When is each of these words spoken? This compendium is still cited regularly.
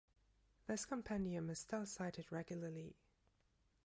This 0.65 0.83
compendium 0.87 1.51
is 1.51 1.59
still 1.59 1.85
cited 1.85 2.31
regularly. 2.31 2.95